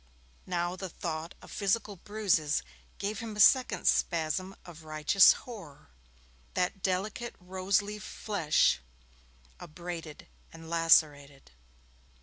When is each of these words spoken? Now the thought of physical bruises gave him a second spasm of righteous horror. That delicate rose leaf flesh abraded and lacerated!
Now 0.47 0.75
the 0.75 0.89
thought 0.89 1.35
of 1.43 1.51
physical 1.51 1.95
bruises 1.97 2.63
gave 2.97 3.19
him 3.19 3.35
a 3.35 3.39
second 3.39 3.85
spasm 3.85 4.55
of 4.65 4.83
righteous 4.83 5.33
horror. 5.45 5.89
That 6.55 6.81
delicate 6.81 7.35
rose 7.39 7.83
leaf 7.83 8.01
flesh 8.01 8.79
abraded 9.59 10.25
and 10.51 10.67
lacerated! 10.71 11.51